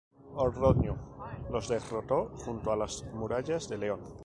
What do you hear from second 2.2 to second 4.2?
junto a las murallas de León.